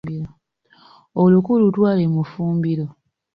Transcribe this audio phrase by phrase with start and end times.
[1.21, 2.85] Oluku lutwale mu ffumbiro.